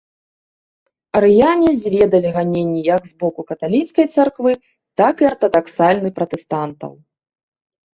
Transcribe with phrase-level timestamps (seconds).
[1.19, 4.51] Арыяне зведалі ганенні як з боку каталіцкай царквы,
[5.01, 6.93] так і артадаксальны пратэстантаў.